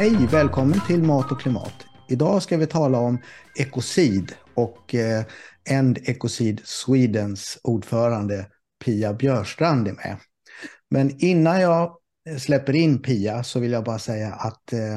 Hej, 0.00 0.26
välkommen 0.32 0.80
till 0.86 1.02
Mat 1.02 1.32
och 1.32 1.40
klimat. 1.40 1.86
Idag 2.08 2.42
ska 2.42 2.56
vi 2.56 2.66
tala 2.66 2.98
om 2.98 3.18
ekocid 3.58 4.32
och 4.54 4.94
eh, 4.94 5.24
End 5.70 5.98
Ecocid 6.04 6.60
Swedens 6.64 7.58
ordförande 7.62 8.46
Pia 8.84 9.12
Björstrand 9.12 9.88
är 9.88 9.92
med. 9.92 10.16
Men 10.90 11.24
innan 11.24 11.60
jag 11.60 11.96
släpper 12.38 12.76
in 12.76 13.02
Pia 13.02 13.44
så 13.44 13.60
vill 13.60 13.72
jag 13.72 13.84
bara 13.84 13.98
säga 13.98 14.32
att 14.32 14.72
eh, 14.72 14.96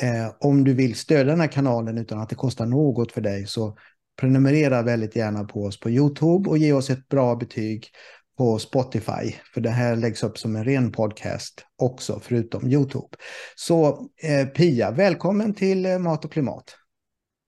eh, 0.00 0.32
om 0.40 0.64
du 0.64 0.74
vill 0.74 0.94
stödja 0.94 1.24
den 1.24 1.40
här 1.40 1.52
kanalen 1.52 1.98
utan 1.98 2.20
att 2.20 2.28
det 2.28 2.34
kostar 2.34 2.66
något 2.66 3.12
för 3.12 3.20
dig 3.20 3.46
så 3.46 3.76
prenumerera 4.20 4.82
väldigt 4.82 5.16
gärna 5.16 5.44
på 5.44 5.64
oss 5.64 5.80
på 5.80 5.90
Youtube 5.90 6.50
och 6.50 6.58
ge 6.58 6.72
oss 6.72 6.90
ett 6.90 7.08
bra 7.08 7.36
betyg 7.36 7.88
på 8.38 8.58
Spotify, 8.58 9.34
för 9.54 9.60
det 9.60 9.70
här 9.70 9.96
läggs 9.96 10.22
upp 10.22 10.38
som 10.38 10.56
en 10.56 10.64
ren 10.64 10.92
podcast 10.92 11.66
också, 11.78 12.20
förutom 12.22 12.70
Youtube. 12.70 13.16
Så 13.54 14.08
eh, 14.22 14.46
Pia, 14.46 14.90
välkommen 14.90 15.54
till 15.54 15.86
eh, 15.86 15.98
Mat 15.98 16.24
och 16.24 16.32
klimat. 16.32 16.76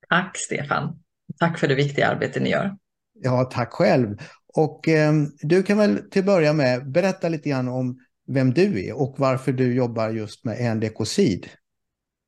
Tack 0.09 0.37
Stefan. 0.37 0.99
Tack 1.39 1.59
för 1.59 1.69
det 1.69 1.75
viktiga 1.75 2.09
arbete 2.09 2.41
ni 2.41 2.51
gör. 2.51 2.77
Ja, 3.15 3.45
tack 3.45 3.73
själv. 3.73 4.17
Och 4.55 4.89
eh, 4.89 5.13
du 5.41 5.63
kan 5.63 5.79
väl 5.79 6.11
till 6.11 6.21
att 6.21 6.27
börja 6.27 6.53
med 6.53 6.91
berätta 6.91 7.29
lite 7.29 7.49
grann 7.49 7.69
om 7.69 7.99
vem 8.27 8.55
du 8.55 8.87
är 8.87 9.01
och 9.01 9.15
varför 9.19 9.53
du 9.53 9.75
jobbar 9.75 10.11
just 10.11 10.45
med 10.45 10.57
en 10.61 10.83
ekocid. 10.83 11.49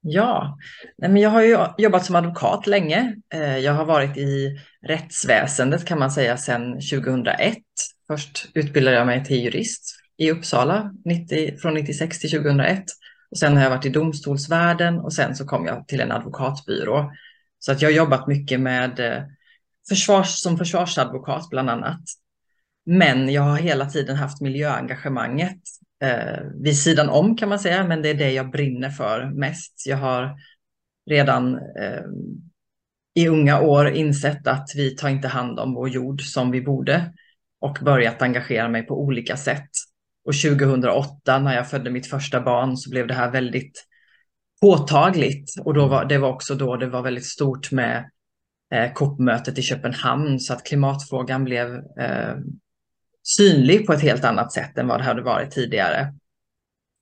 Ja, 0.01 0.59
men 0.99 1.17
jag 1.17 1.31
har 1.31 1.43
ju 1.43 1.59
jobbat 1.79 2.05
som 2.05 2.17
advokat 2.17 2.67
länge. 2.67 3.17
Eh, 3.35 3.59
jag 3.59 3.73
har 3.73 3.85
varit 3.85 4.17
i 4.17 4.61
rättsväsendet 4.87 5.85
kan 5.85 5.99
man 5.99 6.11
säga 6.11 6.37
sedan 6.37 6.73
2001 6.73 7.57
Först 8.07 8.49
utbildade 8.55 8.97
jag 8.97 9.07
mig 9.07 9.25
till 9.25 9.45
jurist 9.45 9.97
i 10.17 10.31
Uppsala 10.31 10.93
90, 11.05 11.59
från 11.59 11.75
96 11.75 12.19
till 12.19 12.31
2001. 12.31 12.85
Och 13.31 13.39
sen 13.39 13.57
har 13.57 13.63
jag 13.63 13.71
varit 13.71 13.87
i 13.87 13.89
domstolsvärlden 13.89 14.99
och 14.99 15.13
sen 15.13 15.37
så 15.37 15.47
kom 15.47 15.67
jag 15.67 15.89
till 15.89 16.01
en 16.01 16.13
advokatbyrå. 16.13 17.13
Så 17.59 17.73
att 17.73 17.83
jag 17.83 17.89
har 17.89 17.95
jobbat 17.95 18.27
mycket 18.27 18.61
med 18.61 19.01
eh, 19.01 19.23
försvars, 19.89 20.43
som 20.43 20.59
försvarsadvokat 20.59 21.49
bland 21.51 21.71
annat. 21.71 22.01
Men 22.87 23.33
jag 23.33 23.43
har 23.43 23.57
hela 23.57 23.87
tiden 23.87 24.17
haft 24.17 24.41
miljöengagemanget 24.41 25.61
eh, 26.03 26.41
vid 26.55 26.79
sidan 26.79 27.09
om 27.09 27.37
kan 27.37 27.49
man 27.49 27.59
säga, 27.59 27.87
men 27.87 28.03
det 28.03 28.09
är 28.09 28.15
det 28.15 28.33
jag 28.33 28.51
brinner 28.51 28.91
för 28.91 29.31
mest. 29.35 29.87
Jag 29.87 29.97
har 29.97 30.37
redan 31.11 31.55
eh, 31.55 32.03
i 33.15 33.29
unga 33.29 33.61
år 33.61 33.89
insett 33.89 34.47
att 34.47 34.69
vi 34.75 34.97
tar 34.97 35.09
inte 35.09 35.29
hand 35.29 35.61
om 35.61 35.75
vår 35.75 35.89
jord 35.89 36.23
som 36.23 36.51
vi 36.51 36.63
borde 36.63 37.13
och 37.63 37.79
börjat 37.81 38.23
engagera 38.23 38.69
mig 38.69 38.83
på 38.83 39.03
olika 39.03 39.37
sätt. 39.37 39.71
Och 40.25 40.35
2008 40.35 41.39
när 41.39 41.55
jag 41.55 41.71
födde 41.71 41.91
mitt 41.91 42.07
första 42.07 42.41
barn 42.41 42.77
så 42.77 42.91
blev 42.91 43.07
det 43.07 43.15
här 43.15 43.31
väldigt 43.31 43.85
påtagligt 44.61 45.51
och 45.61 45.75
då 45.75 45.87
var, 45.87 46.05
det 46.05 46.19
var 46.19 46.29
också 46.29 46.55
då 46.55 46.77
det 46.77 46.87
var 46.87 47.03
väldigt 47.03 47.27
stort 47.27 47.71
med 47.71 48.11
eh, 48.75 48.93
COP-mötet 48.93 49.59
i 49.59 49.63
Köpenhamn 49.63 50.41
så 50.41 50.53
att 50.53 50.65
klimatfrågan 50.65 51.45
blev 51.45 51.75
eh, 51.75 52.35
synlig 53.23 53.87
på 53.87 53.93
ett 53.93 54.03
helt 54.03 54.25
annat 54.25 54.53
sätt 54.53 54.79
än 54.79 54.89
vad 54.89 55.01
det 55.01 55.05
hade 55.05 55.23
varit 55.23 55.51
tidigare. 55.51 56.15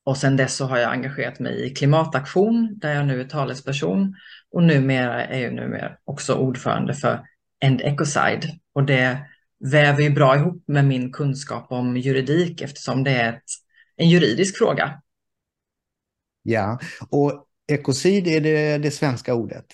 Och 0.05 0.17
sen 0.17 0.37
dess 0.37 0.55
så 0.57 0.67
har 0.67 0.79
jag 0.79 0.93
engagerat 0.93 1.39
mig 1.39 1.67
i 1.67 1.75
klimataktion 1.75 2.79
där 2.79 2.95
jag 2.95 3.07
nu 3.07 3.21
är 3.21 3.25
talesperson 3.25 4.15
och 4.51 4.63
numera 4.63 5.25
är 5.25 5.41
jag 5.41 5.55
numera 5.55 5.93
också 6.05 6.35
ordförande 6.35 6.95
för 6.95 7.21
End 7.61 7.81
Ecocide 7.81 8.59
och 8.75 8.85
det 8.85 9.30
väver 9.61 10.03
ju 10.03 10.11
bra 10.11 10.37
ihop 10.37 10.65
med 10.67 10.85
min 10.85 11.13
kunskap 11.13 11.73
om 11.73 11.97
juridik 11.97 12.61
eftersom 12.61 13.05
det 13.05 13.11
är 13.11 13.41
en 13.97 14.09
juridisk 14.09 14.59
fråga. 14.59 15.03
Ja, 16.43 16.79
och 17.11 17.47
ekocid 17.73 18.27
är 18.27 18.41
det, 18.41 18.79
det 18.79 18.91
svenska 18.91 19.35
ordet? 19.35 19.67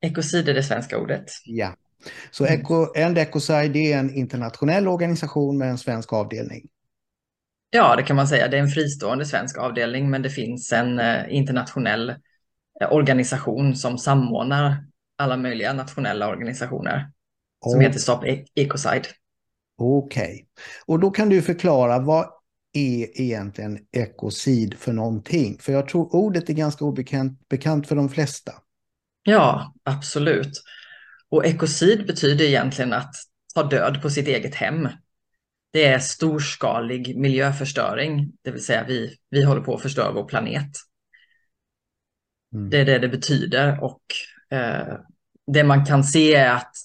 Ekocid 0.00 0.48
är 0.48 0.54
det 0.54 0.62
svenska 0.62 0.98
ordet. 0.98 1.24
Ja, 1.44 1.76
så 2.30 2.46
mm. 2.46 2.60
Eco, 2.60 2.94
End 2.96 3.18
Ecocide 3.18 3.76
är 3.76 3.98
en 3.98 4.14
internationell 4.14 4.88
organisation 4.88 5.58
med 5.58 5.70
en 5.70 5.78
svensk 5.78 6.12
avdelning? 6.12 6.68
Ja, 7.70 7.96
det 7.96 8.02
kan 8.02 8.16
man 8.16 8.28
säga. 8.28 8.48
Det 8.48 8.56
är 8.56 8.60
en 8.60 8.68
fristående 8.68 9.26
svensk 9.26 9.58
avdelning, 9.58 10.10
men 10.10 10.22
det 10.22 10.30
finns 10.30 10.72
en 10.72 10.98
eh, 10.98 11.34
internationell 11.34 12.10
eh, 12.80 12.92
organisation 12.92 13.76
som 13.76 13.98
samordnar 13.98 14.84
alla 15.16 15.36
möjliga 15.36 15.72
nationella 15.72 16.28
organisationer 16.28 17.10
som 17.70 17.80
heter 17.80 17.98
Stop 17.98 18.24
e- 18.24 18.44
Ecocide. 18.54 19.06
Okej, 19.78 20.24
okay. 20.24 20.44
och 20.86 21.00
då 21.00 21.10
kan 21.10 21.28
du 21.28 21.42
förklara 21.42 21.98
vad 21.98 22.26
är 22.72 23.20
egentligen 23.20 23.78
ekocid 23.92 24.74
för 24.74 24.92
någonting? 24.92 25.58
För 25.60 25.72
jag 25.72 25.88
tror 25.88 26.14
ordet 26.14 26.48
är 26.48 26.54
ganska 26.54 26.84
obekant 26.84 27.48
bekant 27.48 27.88
för 27.88 27.96
de 27.96 28.08
flesta. 28.08 28.52
Ja, 29.22 29.74
absolut. 29.82 30.62
Och 31.28 31.46
ekocid 31.46 32.06
betyder 32.06 32.44
egentligen 32.44 32.92
att 32.92 33.14
ta 33.54 33.62
död 33.62 34.02
på 34.02 34.10
sitt 34.10 34.28
eget 34.28 34.54
hem. 34.54 34.88
Det 35.72 35.84
är 35.84 35.98
storskalig 35.98 37.18
miljöförstöring, 37.18 38.32
det 38.42 38.50
vill 38.50 38.64
säga 38.64 38.84
vi, 38.88 39.16
vi 39.30 39.44
håller 39.44 39.60
på 39.60 39.74
att 39.74 39.82
förstöra 39.82 40.12
vår 40.12 40.24
planet. 40.24 40.70
Mm. 42.54 42.70
Det 42.70 42.78
är 42.78 42.84
det 42.84 42.98
det 42.98 43.08
betyder 43.08 43.84
och 43.84 44.02
eh, 44.50 44.98
det 45.46 45.64
man 45.64 45.84
kan 45.84 46.04
se 46.04 46.34
är 46.34 46.54
att 46.54 46.76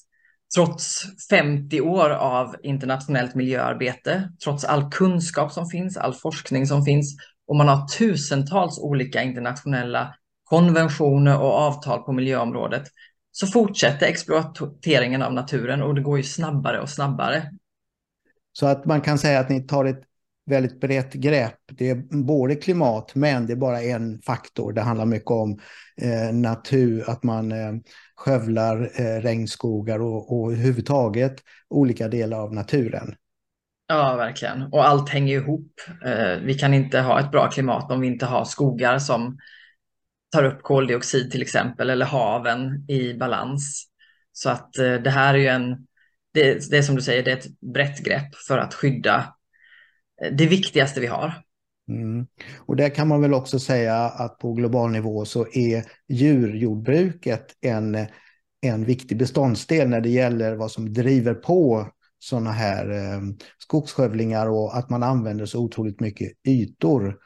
trots 0.55 1.03
50 1.29 1.81
år 1.81 2.09
av 2.09 2.55
internationellt 2.63 3.35
miljöarbete, 3.35 4.29
trots 4.43 4.65
all 4.65 4.91
kunskap 4.91 5.51
som 5.51 5.69
finns, 5.69 5.97
all 5.97 6.13
forskning 6.13 6.65
som 6.65 6.85
finns 6.85 7.15
och 7.47 7.55
man 7.55 7.67
har 7.67 7.87
tusentals 7.87 8.79
olika 8.79 9.23
internationella 9.23 10.15
konventioner 10.43 11.39
och 11.39 11.53
avtal 11.53 12.03
på 12.03 12.11
miljöområdet 12.11 12.83
så 13.31 13.47
fortsätter 13.47 14.07
exploateringen 14.07 15.21
av 15.21 15.33
naturen 15.33 15.81
och 15.81 15.95
det 15.95 16.01
går 16.01 16.17
ju 16.17 16.23
snabbare 16.23 16.81
och 16.81 16.89
snabbare. 16.89 17.51
Så 18.53 18.65
att 18.65 18.85
man 18.85 19.01
kan 19.01 19.17
säga 19.17 19.39
att 19.39 19.49
ni 19.49 19.67
tar 19.67 19.85
ett 19.85 20.03
väldigt 20.49 20.79
brett 20.79 21.13
grepp. 21.13 21.59
Det 21.71 21.89
är 21.89 22.23
både 22.23 22.55
klimat, 22.55 23.15
men 23.15 23.47
det 23.47 23.53
är 23.53 23.57
bara 23.57 23.81
en 23.81 24.21
faktor. 24.21 24.73
Det 24.73 24.81
handlar 24.81 25.05
mycket 25.05 25.31
om 25.31 25.59
eh, 26.01 26.33
natur, 26.33 27.09
att 27.09 27.23
man 27.23 27.51
eh, 27.51 27.73
skövlar 28.15 28.91
eh, 28.95 29.21
regnskogar 29.21 30.01
och, 30.01 30.39
och 30.39 30.51
överhuvudtaget 30.51 31.35
olika 31.69 32.07
delar 32.07 32.39
av 32.39 32.53
naturen. 32.53 33.15
Ja, 33.87 34.15
verkligen. 34.15 34.61
Och 34.61 34.87
allt 34.87 35.09
hänger 35.09 35.35
ihop. 35.35 35.71
Eh, 36.05 36.37
vi 36.43 36.53
kan 36.53 36.73
inte 36.73 36.99
ha 36.99 37.19
ett 37.19 37.31
bra 37.31 37.49
klimat 37.49 37.91
om 37.91 38.01
vi 38.01 38.07
inte 38.07 38.25
har 38.25 38.45
skogar 38.45 38.99
som 38.99 39.37
tar 40.31 40.43
upp 40.43 40.63
koldioxid 40.63 41.31
till 41.31 41.41
exempel, 41.41 41.89
eller 41.89 42.05
haven 42.05 42.85
i 42.89 43.13
balans. 43.13 43.85
Så 44.31 44.49
att 44.49 44.77
eh, 44.77 44.93
det 44.93 45.09
här 45.09 45.33
är 45.33 45.37
ju 45.37 45.47
en, 45.47 45.87
det, 46.33 46.69
det 46.69 46.77
är 46.77 46.81
som 46.81 46.95
du 46.95 47.01
säger, 47.01 47.23
det 47.23 47.31
är 47.31 47.37
ett 47.37 47.59
brett 47.73 47.99
grepp 47.99 48.35
för 48.47 48.57
att 48.57 48.73
skydda 48.73 49.35
det 50.31 50.47
viktigaste 50.47 50.99
vi 50.99 51.07
har. 51.07 51.33
Mm. 51.89 52.27
Och 52.57 52.75
där 52.75 52.89
kan 52.89 53.07
man 53.07 53.21
väl 53.21 53.33
också 53.33 53.59
säga 53.59 53.95
att 53.95 54.37
på 54.37 54.53
global 54.53 54.91
nivå 54.91 55.25
så 55.25 55.47
är 55.53 55.85
djurjordbruket 56.07 57.55
en, 57.61 58.07
en 58.61 58.85
viktig 58.85 59.17
beståndsdel 59.17 59.89
när 59.89 60.01
det 60.01 60.09
gäller 60.09 60.55
vad 60.55 60.71
som 60.71 60.93
driver 60.93 61.33
på 61.33 61.87
sådana 62.19 62.51
här 62.51 62.89
eh, 62.91 63.21
skogsskövlingar 63.57 64.49
och 64.49 64.77
att 64.77 64.89
man 64.89 65.03
använder 65.03 65.45
så 65.45 65.59
otroligt 65.59 65.99
mycket 65.99 66.31
ytor 66.47 67.17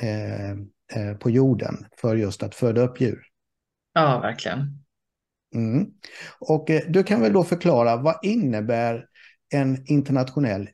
eh, 0.00 0.50
eh, 0.50 1.16
på 1.20 1.30
jorden 1.30 1.86
för 2.00 2.16
just 2.16 2.42
att 2.42 2.54
föda 2.54 2.80
upp 2.80 3.00
djur. 3.00 3.22
Ja, 3.92 4.20
verkligen. 4.20 4.82
Mm. 5.54 5.86
Och 6.38 6.70
eh, 6.70 6.82
du 6.88 7.02
kan 7.02 7.20
väl 7.20 7.32
då 7.32 7.44
förklara 7.44 7.96
vad 7.96 8.18
innebär 8.22 9.06
en 9.52 9.84
internationell 9.86 10.68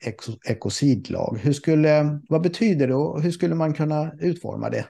ekocidlag. 0.45 1.39
Hur 1.43 1.53
skulle, 1.53 2.21
vad 2.29 2.43
betyder 2.43 2.89
det 2.89 2.95
och 2.95 3.23
hur 3.23 3.31
skulle 3.31 3.55
man 3.55 3.75
kunna 3.75 4.13
utforma 4.21 4.71
det? 4.71 4.87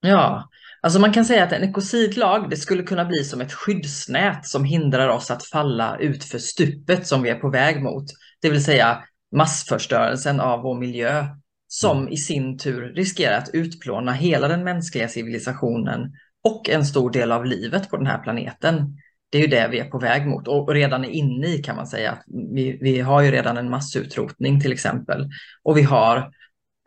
Ja, 0.00 0.48
alltså 0.80 1.00
man 1.00 1.12
kan 1.12 1.24
säga 1.24 1.44
att 1.44 1.52
en 1.52 1.68
ekocidlag 1.68 2.50
det 2.50 2.56
skulle 2.56 2.82
kunna 2.82 3.04
bli 3.04 3.24
som 3.24 3.40
ett 3.40 3.52
skyddsnät 3.52 4.46
som 4.46 4.64
hindrar 4.64 5.08
oss 5.08 5.30
att 5.30 5.44
falla 5.44 5.98
ut 5.98 6.24
för 6.24 6.38
stupet 6.38 7.06
som 7.06 7.22
vi 7.22 7.30
är 7.30 7.38
på 7.38 7.50
väg 7.50 7.82
mot. 7.82 8.04
Det 8.42 8.50
vill 8.50 8.64
säga 8.64 9.02
massförstörelsen 9.36 10.40
av 10.40 10.62
vår 10.62 10.78
miljö 10.78 11.26
som 11.68 12.08
i 12.08 12.16
sin 12.16 12.58
tur 12.58 12.92
riskerar 12.94 13.38
att 13.38 13.50
utplåna 13.52 14.12
hela 14.12 14.48
den 14.48 14.64
mänskliga 14.64 15.08
civilisationen 15.08 16.12
och 16.44 16.68
en 16.68 16.84
stor 16.84 17.10
del 17.10 17.32
av 17.32 17.44
livet 17.44 17.90
på 17.90 17.96
den 17.96 18.06
här 18.06 18.18
planeten 18.18 18.96
det 19.30 19.38
är 19.38 19.42
ju 19.42 19.48
det 19.48 19.68
vi 19.68 19.78
är 19.78 19.84
på 19.84 19.98
väg 19.98 20.26
mot 20.26 20.48
och 20.48 20.74
redan 20.74 21.04
är 21.04 21.08
inne 21.08 21.46
i 21.46 21.58
kan 21.58 21.76
man 21.76 21.86
säga. 21.86 22.18
Vi, 22.26 22.78
vi 22.80 23.00
har 23.00 23.22
ju 23.22 23.30
redan 23.30 23.56
en 23.56 23.70
massutrotning 23.70 24.60
till 24.60 24.72
exempel 24.72 25.28
och 25.62 25.76
vi 25.76 25.82
har 25.82 26.32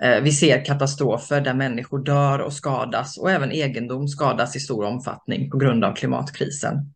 eh, 0.04 0.22
vi 0.22 0.32
ser 0.32 0.66
katastrofer 0.66 1.42
där 1.42 1.54
människor 1.54 2.00
dör 2.04 2.40
och 2.40 2.54
skadas 2.54 3.18
och 3.18 3.32
även 3.32 3.52
egendom 3.52 4.08
skadas 4.08 4.56
i 4.56 4.60
stor 4.60 4.86
omfattning 4.86 5.50
på 5.50 5.58
grund 5.58 5.86
av 5.86 5.96
klimatkrisen. 5.96 6.94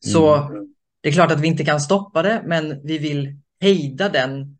Så 0.00 0.34
mm. 0.34 0.74
det 1.00 1.08
är 1.08 1.12
klart 1.12 1.32
att 1.32 1.40
vi 1.40 1.48
inte 1.48 1.64
kan 1.64 1.80
stoppa 1.80 2.22
det, 2.22 2.42
men 2.46 2.80
vi 2.84 2.98
vill 2.98 3.40
hejda 3.60 4.08
den 4.08 4.57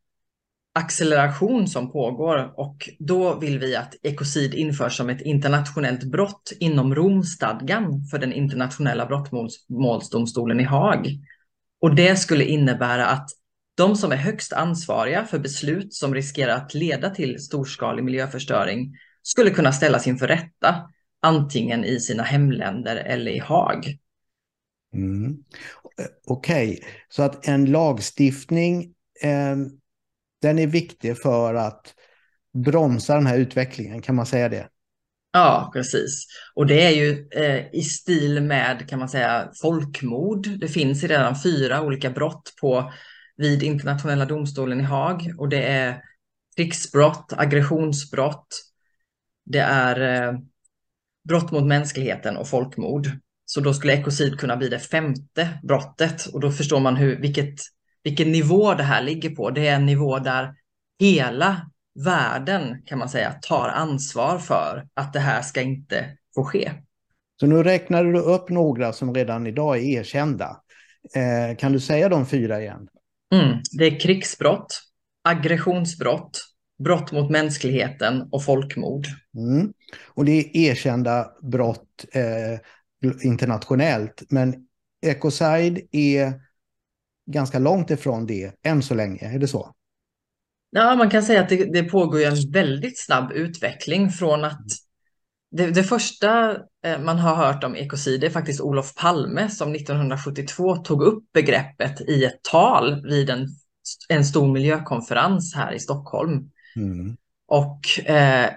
acceleration 0.79 1.69
som 1.69 1.93
pågår 1.93 2.53
och 2.57 2.89
då 2.99 3.39
vill 3.39 3.59
vi 3.59 3.77
att 3.77 3.95
ekocid 4.03 4.55
införs 4.55 4.97
som 4.97 5.11
ett 5.11 5.21
internationellt 5.21 6.05
brott 6.05 6.53
inom 6.61 6.95
Romstadgan 6.95 8.05
för 8.11 8.19
den 8.19 8.33
internationella 8.33 9.07
brottmålsdomstolen 9.07 10.61
i 10.61 10.65
Haag. 10.65 11.09
Och 11.81 11.95
det 11.95 12.17
skulle 12.17 12.45
innebära 12.45 13.07
att 13.07 13.31
de 13.77 13.97
som 13.97 14.13
är 14.13 14.17
högst 14.17 14.53
ansvariga 14.53 15.25
för 15.25 15.39
beslut 15.39 15.95
som 15.95 16.15
riskerar 16.15 16.57
att 16.57 16.75
leda 16.75 17.11
till 17.11 17.39
storskalig 17.39 18.05
miljöförstöring 18.05 18.95
skulle 19.23 19.51
kunna 19.51 19.73
ställas 19.73 20.07
inför 20.07 20.27
rätta, 20.27 20.91
antingen 21.23 21.85
i 21.85 22.01
sina 22.01 22.23
hemländer 22.23 22.97
eller 22.97 23.31
i 23.31 23.39
Haag. 23.39 23.99
Mm. 24.95 25.45
Eh, 25.99 26.07
okej, 26.27 26.69
okay. 26.69 26.91
så 27.09 27.23
att 27.23 27.49
en 27.49 27.65
lagstiftning 27.65 28.95
eh, 29.23 29.57
den 30.43 30.59
är 30.59 30.67
viktig 30.67 31.19
för 31.19 31.55
att 31.55 31.95
bromsa 32.65 33.15
den 33.15 33.27
här 33.27 33.39
utvecklingen, 33.39 34.03
kan 34.03 34.15
man 34.15 34.27
säga 34.27 34.49
det? 34.49 34.69
Ja, 35.33 35.71
precis. 35.73 36.27
Och 36.55 36.67
det 36.67 36.87
är 36.87 36.91
ju 36.91 37.29
eh, 37.31 37.67
i 37.73 37.83
stil 37.83 38.43
med, 38.43 38.89
kan 38.89 38.99
man 38.99 39.09
säga, 39.09 39.51
folkmord. 39.63 40.49
Det 40.61 40.69
finns 40.69 41.05
redan 41.05 41.37
fyra 41.43 41.83
olika 41.83 42.11
brott 42.11 42.53
på 42.61 42.93
vid 43.37 43.63
internationella 43.63 44.25
domstolen 44.25 44.81
i 44.81 44.83
Haag 44.83 45.35
och 45.39 45.49
det 45.49 45.63
är 45.63 46.03
krigsbrott, 46.57 47.33
aggressionsbrott, 47.37 48.47
det 49.45 49.59
är 49.59 50.01
eh, 50.01 50.39
brott 51.29 51.51
mot 51.51 51.67
mänskligheten 51.67 52.37
och 52.37 52.49
folkmord. 52.49 53.09
Så 53.45 53.61
då 53.61 53.75
skulle 53.75 53.93
ekocid 53.93 54.41
kunna 54.41 54.57
bli 54.57 54.69
det 54.69 54.79
femte 54.79 55.59
brottet 55.63 56.27
och 56.27 56.41
då 56.41 56.51
förstår 56.51 56.81
man 56.81 56.97
hur, 56.97 57.21
vilket, 57.21 57.55
vilken 58.03 58.33
nivå 58.33 58.75
det 58.75 58.83
här 58.83 59.03
ligger 59.03 59.31
på. 59.31 59.51
Det 59.51 59.69
är 59.69 59.75
en 59.75 59.87
nivå 59.87 60.19
där 60.19 60.55
hela 61.01 61.71
världen 62.05 62.83
kan 62.87 62.99
man 62.99 63.09
säga 63.09 63.33
tar 63.33 63.69
ansvar 63.69 64.39
för 64.39 64.87
att 64.95 65.13
det 65.13 65.21
här 65.21 65.43
ska 65.43 65.63
inte 65.63 66.17
få 66.35 66.45
ske. 66.45 66.73
Så 67.41 67.47
nu 67.47 67.63
räknade 67.63 68.13
du 68.13 68.19
upp 68.19 68.49
några 68.49 68.93
som 68.93 69.15
redan 69.15 69.47
idag 69.47 69.77
är 69.77 69.83
erkända. 69.83 70.61
Eh, 71.15 71.57
kan 71.57 71.73
du 71.73 71.81
säga 71.81 72.09
de 72.09 72.27
fyra 72.27 72.61
igen? 72.61 72.89
Mm, 73.35 73.59
det 73.79 73.85
är 73.85 74.01
krigsbrott, 74.01 74.81
aggressionsbrott, 75.25 76.41
brott 76.85 77.13
mot 77.13 77.31
mänskligheten 77.31 78.29
och 78.33 78.45
folkmord. 78.45 79.07
Mm. 79.37 79.73
Och 80.07 80.25
det 80.25 80.33
är 80.33 80.57
erkända 80.57 81.31
brott 81.43 82.05
eh, 82.13 82.61
internationellt, 83.23 84.23
men 84.29 84.55
ecocide 85.07 85.81
är 85.93 86.48
ganska 87.33 87.59
långt 87.59 87.91
ifrån 87.91 88.27
det 88.27 88.53
än 88.63 88.83
så 88.83 88.95
länge, 88.95 89.35
är 89.35 89.39
det 89.39 89.49
så? 89.49 89.75
Ja, 90.71 90.97
man 90.97 91.11
kan 91.11 91.23
säga 91.23 91.41
att 91.41 91.49
det, 91.49 91.73
det 91.73 91.83
pågår 91.83 92.21
en 92.21 92.51
väldigt 92.53 93.05
snabb 93.05 93.33
utveckling 93.33 94.11
från 94.11 94.45
att 94.45 94.67
det, 95.51 95.67
det, 95.71 95.85
första 95.85 96.51
eh, 96.85 97.01
man 97.01 97.19
har 97.19 97.35
hört 97.35 97.65
om 97.65 97.77
ekocid 97.77 98.25
är 98.25 98.31
faktiskt 98.31 98.61
Olof 98.61 98.95
Palme 98.95 99.49
som 99.49 99.75
1972 99.75 100.77
tog 100.77 101.03
upp 101.03 101.25
begreppet 101.33 102.01
i 102.01 102.25
ett 102.25 102.43
tal 102.43 103.09
vid 103.09 103.31
en, 103.31 103.49
en 104.09 104.25
stor 104.25 104.53
miljökonferens 104.53 105.55
här 105.55 105.73
i 105.73 105.79
Stockholm. 105.79 106.51
Mm. 106.77 107.17
Och 107.47 108.09
eh, 108.11 108.51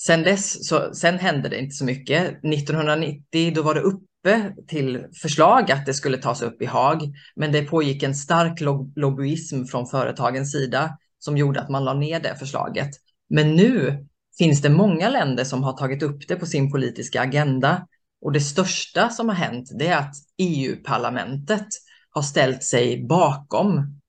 sen 0.00 0.22
dess, 0.22 0.68
så, 0.68 0.94
sen 0.94 1.18
hände 1.18 1.48
det 1.48 1.58
inte 1.58 1.74
så 1.74 1.84
mycket. 1.84 2.44
1990 2.44 3.52
då 3.54 3.62
var 3.62 3.74
det 3.74 3.80
uppe 4.18 4.54
till 4.66 5.06
förslag 5.22 5.70
att 5.70 5.86
det 5.86 5.94
skulle 5.94 6.18
tas 6.18 6.42
upp 6.42 6.62
i 6.62 6.66
Haag, 6.66 7.02
men 7.36 7.52
det 7.52 7.62
pågick 7.62 8.02
en 8.02 8.14
stark 8.14 8.60
lobbyism 8.96 9.64
från 9.64 9.86
företagens 9.86 10.52
sida 10.52 10.98
som 11.18 11.36
gjorde 11.36 11.60
att 11.60 11.68
man 11.68 11.84
la 11.84 11.94
ner 11.94 12.20
det 12.20 12.36
förslaget. 12.38 12.90
Men 13.30 13.56
nu 13.56 14.06
finns 14.38 14.62
det 14.62 14.70
många 14.70 15.08
länder 15.08 15.44
som 15.44 15.62
har 15.62 15.72
tagit 15.72 16.02
upp 16.02 16.28
det 16.28 16.36
på 16.36 16.46
sin 16.46 16.72
politiska 16.72 17.20
agenda. 17.20 17.86
Och 18.20 18.32
det 18.32 18.40
största 18.40 19.08
som 19.08 19.28
har 19.28 19.36
hänt 19.36 19.70
det 19.78 19.86
är 19.86 19.98
att 19.98 20.14
EU-parlamentet 20.38 21.66
har 22.10 22.22
ställt 22.22 22.62
sig 22.62 23.06
bakom 23.06 24.00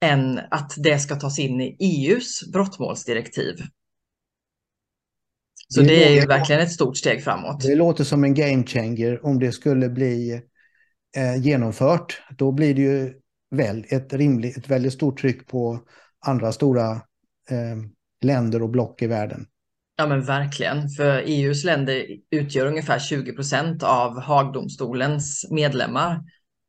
en, 0.00 0.40
att 0.50 0.74
det 0.76 0.98
ska 0.98 1.16
tas 1.16 1.38
in 1.38 1.60
i 1.60 1.76
EUs 1.80 2.52
brottmålsdirektiv. 2.52 3.54
Så 5.68 5.80
det, 5.80 5.86
det 5.86 6.08
är 6.08 6.20
ju 6.20 6.26
verkligen 6.26 6.62
ett 6.62 6.72
stort 6.72 6.96
steg 6.96 7.24
framåt. 7.24 7.60
Det 7.60 7.74
låter 7.74 8.04
som 8.04 8.24
en 8.24 8.34
game 8.34 8.66
changer 8.66 9.26
om 9.26 9.38
det 9.38 9.52
skulle 9.52 9.88
bli 9.88 10.40
eh, 11.16 11.36
genomfört. 11.42 12.22
Då 12.36 12.52
blir 12.52 12.74
det 12.74 12.80
ju 12.80 13.12
väl 13.50 13.84
ett, 13.88 14.12
rimligt, 14.12 14.56
ett 14.56 14.68
väldigt 14.68 14.92
stort 14.92 15.20
tryck 15.20 15.46
på 15.46 15.80
andra 16.26 16.52
stora 16.52 16.90
eh, 17.50 17.76
länder 18.24 18.62
och 18.62 18.70
block 18.70 19.02
i 19.02 19.06
världen. 19.06 19.46
Ja 19.98 20.06
men 20.06 20.24
verkligen, 20.24 20.88
för 20.88 21.22
EUs 21.26 21.64
länder 21.64 22.06
utgör 22.30 22.66
ungefär 22.66 22.98
20 22.98 23.32
procent 23.32 23.82
av 23.82 24.20
Haagdomstolens 24.20 25.46
medlemmar. 25.50 26.20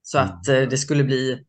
Så 0.01 0.17
mm. 0.17 0.29
att 0.29 0.47
eh, 0.47 0.61
det 0.61 0.77
skulle 0.77 1.03
bli 1.03 1.39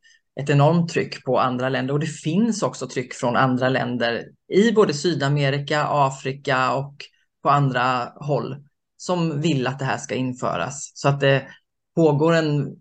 ett 0.41 0.49
enormt 0.49 0.89
tryck 0.89 1.23
på 1.23 1.39
andra 1.39 1.69
länder 1.69 1.93
och 1.93 1.99
det 1.99 2.07
finns 2.07 2.63
också 2.63 2.87
tryck 2.87 3.13
från 3.13 3.35
andra 3.35 3.69
länder 3.69 4.25
i 4.53 4.71
både 4.71 4.93
Sydamerika, 4.93 5.85
Afrika 5.89 6.73
och 6.73 6.95
på 7.43 7.49
andra 7.49 8.13
håll 8.15 8.65
som 8.97 9.41
vill 9.41 9.67
att 9.67 9.79
det 9.79 9.85
här 9.85 9.97
ska 9.97 10.15
införas. 10.15 10.91
Så 10.93 11.09
att 11.09 11.19
det 11.19 11.47
pågår 11.95 12.33
en, 12.33 12.75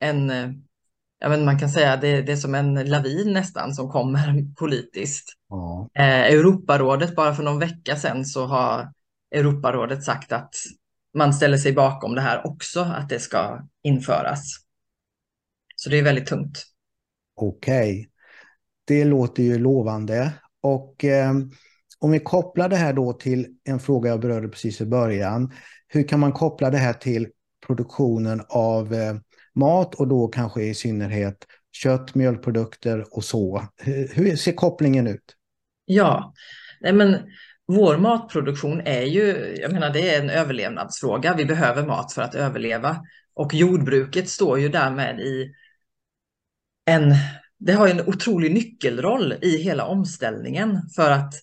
en 0.00 0.30
jag 1.18 1.30
vet, 1.30 1.40
man 1.40 1.58
kan 1.58 1.70
säga 1.70 1.96
det, 1.96 2.22
det 2.22 2.32
är 2.32 2.36
som 2.36 2.54
en 2.54 2.74
lavin 2.74 3.32
nästan 3.32 3.74
som 3.74 3.90
kommer 3.90 4.54
politiskt. 4.58 5.32
Ja. 5.48 5.88
Eh, 5.94 6.24
Europarådet, 6.24 7.16
bara 7.16 7.34
för 7.34 7.42
någon 7.42 7.58
vecka 7.58 7.96
sedan 7.96 8.24
så 8.24 8.46
har 8.46 8.92
Europarådet 9.34 10.04
sagt 10.04 10.32
att 10.32 10.54
man 11.14 11.34
ställer 11.34 11.56
sig 11.56 11.72
bakom 11.72 12.14
det 12.14 12.20
här 12.20 12.46
också, 12.46 12.80
att 12.80 13.08
det 13.08 13.20
ska 13.20 13.68
införas. 13.82 14.42
Så 15.76 15.90
det 15.90 15.98
är 15.98 16.02
väldigt 16.02 16.26
tungt. 16.26 16.64
Okej, 17.36 17.90
okay. 17.90 18.06
det 18.84 19.04
låter 19.04 19.42
ju 19.42 19.58
lovande. 19.58 20.32
Och 20.60 21.04
eh, 21.04 21.32
om 22.04 22.10
vi 22.10 22.20
kopplar 22.20 22.68
det 22.68 22.76
här 22.76 22.92
då 22.92 23.12
till 23.12 23.46
en 23.64 23.80
fråga 23.80 24.10
jag 24.10 24.20
berörde 24.20 24.48
precis 24.48 24.80
i 24.80 24.86
början. 24.86 25.52
Hur 25.88 26.08
kan 26.08 26.20
man 26.20 26.32
koppla 26.32 26.70
det 26.70 26.78
här 26.78 26.92
till 26.92 27.28
produktionen 27.66 28.42
av 28.48 28.94
eh, 28.94 29.14
mat 29.54 29.94
och 29.94 30.08
då 30.08 30.28
kanske 30.28 30.62
i 30.62 30.74
synnerhet 30.74 31.36
kött, 31.72 32.14
mjölkprodukter 32.14 33.04
och 33.16 33.24
så. 33.24 33.68
Hur 34.12 34.36
ser 34.36 34.52
kopplingen 34.52 35.06
ut? 35.06 35.36
Ja, 35.84 36.34
nej 36.80 36.92
men 36.92 37.16
vår 37.66 37.96
matproduktion 37.96 38.80
är 38.80 39.02
ju, 39.02 39.56
jag 39.60 39.72
menar 39.72 39.90
det 39.90 40.14
är 40.14 40.22
en 40.22 40.30
överlevnadsfråga. 40.30 41.34
Vi 41.34 41.44
behöver 41.44 41.86
mat 41.86 42.12
för 42.12 42.22
att 42.22 42.34
överleva 42.34 43.00
och 43.34 43.54
jordbruket 43.54 44.28
står 44.28 44.60
ju 44.60 44.68
därmed 44.68 45.20
i 45.20 45.52
en, 46.84 47.14
det 47.58 47.72
har 47.72 47.88
en 47.88 48.08
otrolig 48.08 48.54
nyckelroll 48.54 49.34
i 49.42 49.56
hela 49.56 49.84
omställningen 49.84 50.80
för 50.96 51.10
att 51.10 51.34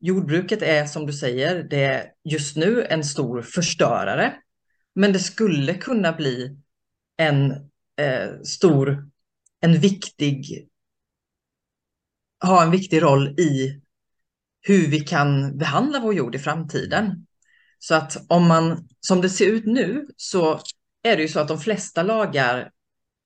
jordbruket 0.00 0.62
är 0.62 0.86
som 0.86 1.06
du 1.06 1.12
säger, 1.12 1.62
det 1.62 1.84
är 1.84 2.04
just 2.24 2.56
nu 2.56 2.84
en 2.84 3.04
stor 3.04 3.42
förstörare. 3.42 4.34
Men 4.94 5.12
det 5.12 5.18
skulle 5.18 5.74
kunna 5.74 6.12
bli 6.12 6.56
en 7.16 7.50
eh, 7.96 8.40
stor, 8.44 9.10
en 9.60 9.78
viktig, 9.80 10.68
ha 12.44 12.62
en 12.62 12.70
viktig 12.70 13.02
roll 13.02 13.40
i 13.40 13.80
hur 14.60 14.86
vi 14.86 15.00
kan 15.00 15.58
behandla 15.58 16.00
vår 16.00 16.14
jord 16.14 16.34
i 16.34 16.38
framtiden. 16.38 17.26
Så 17.78 17.94
att 17.94 18.16
om 18.28 18.48
man, 18.48 18.88
som 19.00 19.20
det 19.20 19.30
ser 19.30 19.46
ut 19.46 19.66
nu, 19.66 20.06
så 20.16 20.60
är 21.02 21.16
det 21.16 21.22
ju 21.22 21.28
så 21.28 21.40
att 21.40 21.48
de 21.48 21.60
flesta 21.60 22.02
lagar, 22.02 22.70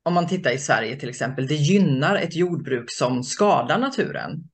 om 0.02 0.14
man 0.14 0.28
tittar 0.28 0.50
i 0.50 0.58
Sverige 0.58 1.00
till 1.00 1.08
exempel, 1.08 1.46
det 1.46 1.54
gynnar 1.54 2.16
ett 2.16 2.34
jordbruk 2.34 2.84
som 2.88 3.22
skadar 3.22 3.78
naturen. 3.78 4.48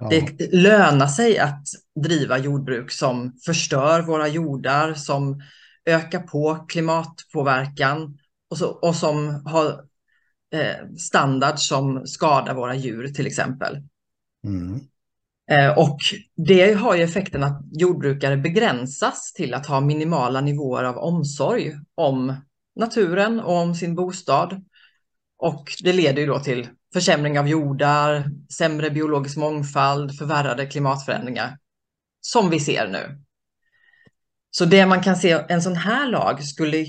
Ja. 0.00 0.08
Det 0.08 0.52
lönar 0.52 1.06
sig 1.06 1.38
att 1.38 1.66
driva 2.04 2.38
jordbruk 2.38 2.90
som 2.90 3.32
förstör 3.46 4.02
våra 4.02 4.28
jordar, 4.28 4.94
som 4.94 5.42
ökar 5.84 6.20
på 6.20 6.54
klimatpåverkan 6.68 8.18
och, 8.50 8.58
så, 8.58 8.66
och 8.66 8.96
som 8.96 9.42
har 9.46 9.66
eh, 10.54 10.88
standard 10.98 11.58
som 11.58 12.06
skadar 12.06 12.54
våra 12.54 12.74
djur 12.74 13.08
till 13.08 13.26
exempel. 13.26 13.82
Mm. 14.44 14.80
Eh, 15.50 15.78
och 15.78 15.98
det 16.36 16.72
har 16.72 16.94
ju 16.94 17.02
effekten 17.02 17.44
att 17.44 17.62
jordbrukare 17.72 18.36
begränsas 18.36 19.32
till 19.32 19.54
att 19.54 19.66
ha 19.66 19.80
minimala 19.80 20.40
nivåer 20.40 20.84
av 20.84 20.96
omsorg 20.96 21.72
om 21.94 22.34
naturen 22.76 23.40
och 23.40 23.56
om 23.56 23.74
sin 23.74 23.94
bostad. 23.94 24.64
Och 25.38 25.72
det 25.82 25.92
leder 25.92 26.20
ju 26.20 26.26
då 26.26 26.38
till 26.38 26.68
försämring 26.92 27.38
av 27.38 27.48
jordar, 27.48 28.30
sämre 28.58 28.90
biologisk 28.90 29.36
mångfald, 29.36 30.18
förvärrade 30.18 30.66
klimatförändringar 30.66 31.58
som 32.20 32.50
vi 32.50 32.60
ser 32.60 32.88
nu. 32.88 33.22
Så 34.50 34.64
det 34.64 34.86
man 34.86 35.02
kan 35.02 35.16
se, 35.16 35.44
en 35.48 35.62
sån 35.62 35.76
här 35.76 36.08
lag 36.08 36.44
skulle 36.44 36.86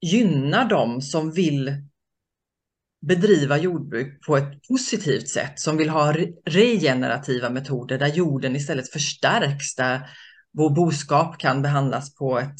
gynna 0.00 0.64
dem 0.64 1.02
som 1.02 1.32
vill 1.32 1.86
bedriva 3.06 3.58
jordbruk 3.58 4.26
på 4.26 4.36
ett 4.36 4.68
positivt 4.68 5.28
sätt, 5.28 5.60
som 5.60 5.76
vill 5.76 5.88
ha 5.88 6.14
regenerativa 6.46 7.50
metoder 7.50 7.98
där 7.98 8.06
jorden 8.06 8.56
istället 8.56 8.92
förstärks, 8.92 9.74
där 9.74 10.10
vår 10.52 10.70
boskap 10.70 11.38
kan 11.38 11.62
behandlas 11.62 12.14
på 12.14 12.38
ett 12.38 12.56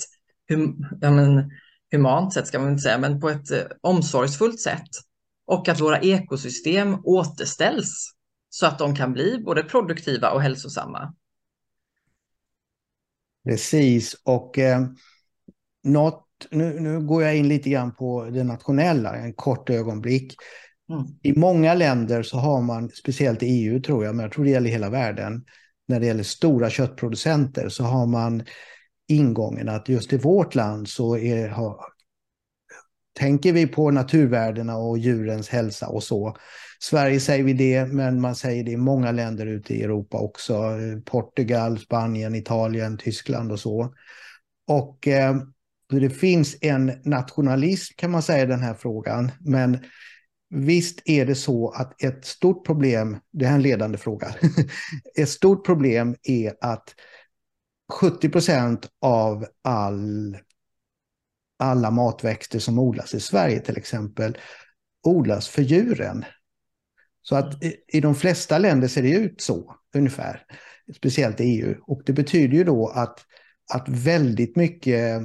hum, 0.48 0.86
ja, 1.00 1.10
men, 1.10 1.50
humant 1.92 2.32
sätt, 2.32 2.46
ska 2.46 2.58
man 2.58 2.70
inte 2.70 2.82
säga, 2.82 2.98
men 2.98 3.20
på 3.20 3.30
ett 3.30 3.50
eh, 3.50 3.62
omsorgsfullt 3.80 4.60
sätt. 4.60 4.88
Och 5.46 5.68
att 5.68 5.80
våra 5.80 6.00
ekosystem 6.00 6.96
återställs 7.04 8.12
så 8.48 8.66
att 8.66 8.78
de 8.78 8.96
kan 8.96 9.12
bli 9.12 9.42
både 9.44 9.62
produktiva 9.62 10.30
och 10.30 10.42
hälsosamma. 10.42 11.14
Precis, 13.44 14.16
och 14.24 14.58
eh, 14.58 14.86
något 15.84 16.26
nu, 16.50 16.80
nu 16.80 17.00
går 17.00 17.22
jag 17.22 17.36
in 17.36 17.48
lite 17.48 17.70
grann 17.70 17.94
på 17.94 18.24
det 18.24 18.44
nationella, 18.44 19.16
en 19.16 19.32
kort 19.32 19.70
ögonblick. 19.70 20.34
Mm. 20.90 21.04
I 21.22 21.38
många 21.38 21.74
länder 21.74 22.22
så 22.22 22.38
har 22.38 22.62
man, 22.62 22.90
speciellt 22.90 23.42
i 23.42 23.46
EU 23.46 23.80
tror 23.80 24.04
jag, 24.04 24.14
men 24.14 24.22
jag 24.22 24.32
tror 24.32 24.44
det 24.44 24.50
gäller 24.50 24.70
hela 24.70 24.90
världen, 24.90 25.44
när 25.88 26.00
det 26.00 26.06
gäller 26.06 26.22
stora 26.22 26.70
köttproducenter 26.70 27.68
så 27.68 27.84
har 27.84 28.06
man 28.06 28.44
ingången 29.08 29.68
att 29.68 29.88
just 29.88 30.12
i 30.12 30.18
vårt 30.18 30.54
land 30.54 30.88
så 30.88 31.16
är, 31.16 31.48
har, 31.48 31.76
tänker 33.18 33.52
vi 33.52 33.66
på 33.66 33.90
naturvärdena 33.90 34.76
och 34.76 34.99
djurens 34.99 35.49
hälsa 35.49 35.88
och 35.88 36.02
så. 36.02 36.37
Sverige 36.78 37.20
säger 37.20 37.44
vi 37.44 37.52
det, 37.52 37.87
men 37.87 38.20
man 38.20 38.35
säger 38.37 38.64
det 38.64 38.70
i 38.70 38.76
många 38.76 39.12
länder 39.12 39.46
ute 39.46 39.75
i 39.75 39.82
Europa 39.82 40.18
också. 40.18 40.73
Portugal, 41.04 41.78
Spanien, 41.78 42.35
Italien, 42.35 42.99
Tyskland 42.99 43.52
och 43.52 43.61
så. 43.61 43.94
Och 44.68 45.08
eh, 45.08 45.37
det 45.90 46.11
finns 46.11 46.56
en 46.61 46.92
nationalism 47.04 47.94
kan 47.96 48.11
man 48.11 48.23
säga 48.23 48.42
i 48.42 48.46
den 48.46 48.61
här 48.61 48.75
frågan. 48.75 49.30
Men 49.40 49.78
visst 50.50 51.02
är 51.04 51.26
det 51.26 51.35
så 51.35 51.70
att 51.70 52.02
ett 52.02 52.25
stort 52.25 52.66
problem, 52.66 53.18
det 53.32 53.46
här 53.46 53.52
är 53.52 53.56
en 53.56 53.62
ledande 53.62 53.99
fråga, 53.99 54.35
ett 55.18 55.28
stort 55.28 55.66
problem 55.66 56.16
är 56.23 56.54
att 56.61 56.94
70 57.92 58.28
procent 58.28 58.88
av 59.00 59.46
all, 59.62 60.37
alla 61.58 61.90
matväxter 61.90 62.58
som 62.58 62.78
odlas 62.78 63.14
i 63.14 63.20
Sverige 63.20 63.60
till 63.60 63.76
exempel 63.76 64.38
odlas 65.02 65.48
för 65.48 65.62
djuren. 65.62 66.25
Så 67.22 67.36
att 67.36 67.64
i, 67.64 67.76
i 67.88 68.00
de 68.00 68.14
flesta 68.14 68.58
länder 68.58 68.88
ser 68.88 69.02
det 69.02 69.10
ut 69.10 69.40
så 69.40 69.75
ungefär, 69.94 70.42
speciellt 70.96 71.40
i 71.40 71.44
EU. 71.44 71.75
Och 71.82 72.02
det 72.06 72.12
betyder 72.12 72.56
ju 72.56 72.64
då 72.64 72.88
att, 72.88 73.18
att 73.75 73.88
väldigt 73.88 74.56
mycket 74.56 75.22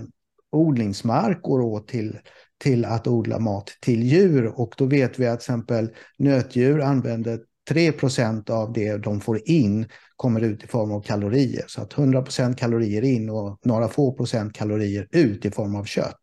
odlingsmark 0.52 1.42
går 1.42 1.62
åt 1.62 1.88
till, 1.88 2.20
till 2.58 2.86
att 2.86 3.08
odla 3.08 3.40
mat 3.40 3.68
till 3.82 4.04
djur. 4.04 4.46
Och 4.46 4.74
då 4.78 4.86
vet 4.86 5.20
vi 5.20 5.28
att 5.28 5.40
till 5.40 5.54
exempel 5.54 5.90
nötdjur 6.18 6.82
använder 6.82 7.40
3% 7.74 8.50
av 8.50 8.74
det 8.74 8.98
de 8.98 9.22
får 9.22 9.50
in 9.50 9.88
kommer 10.16 10.42
ut 10.42 10.64
i 10.64 10.68
form 10.68 10.92
av 10.92 11.02
kalorier. 11.02 11.64
Så 11.68 11.82
att 11.82 11.94
100% 11.94 12.56
kalorier 12.56 13.02
in 13.02 13.30
och 13.30 13.60
några 13.64 13.88
få 13.88 14.14
procent 14.14 14.54
kalorier 14.54 15.08
ut 15.12 15.46
i 15.46 15.52
form 15.52 15.76
av 15.76 15.84
kött. 15.84 16.22